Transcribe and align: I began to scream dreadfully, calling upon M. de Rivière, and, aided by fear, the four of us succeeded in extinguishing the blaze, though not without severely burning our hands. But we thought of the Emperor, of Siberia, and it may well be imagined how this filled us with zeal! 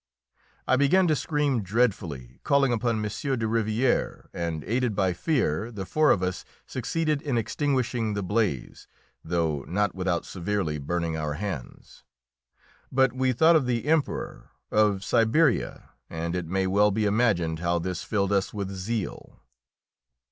I 0.67 0.77
began 0.77 1.05
to 1.09 1.15
scream 1.15 1.61
dreadfully, 1.61 2.39
calling 2.43 2.73
upon 2.73 2.95
M. 2.95 3.03
de 3.03 3.13
Rivière, 3.45 4.29
and, 4.33 4.63
aided 4.63 4.95
by 4.95 5.13
fear, 5.13 5.71
the 5.71 5.85
four 5.85 6.09
of 6.09 6.23
us 6.23 6.43
succeeded 6.65 7.21
in 7.21 7.37
extinguishing 7.37 8.15
the 8.15 8.23
blaze, 8.23 8.87
though 9.23 9.61
not 9.67 9.93
without 9.93 10.25
severely 10.25 10.79
burning 10.79 11.15
our 11.17 11.33
hands. 11.33 12.03
But 12.91 13.13
we 13.13 13.31
thought 13.31 13.55
of 13.55 13.67
the 13.67 13.85
Emperor, 13.85 14.49
of 14.71 15.03
Siberia, 15.03 15.91
and 16.09 16.35
it 16.35 16.47
may 16.47 16.65
well 16.65 16.89
be 16.89 17.05
imagined 17.05 17.59
how 17.59 17.77
this 17.77 18.01
filled 18.03 18.31
us 18.31 18.51
with 18.55 18.71
zeal! 18.71 19.39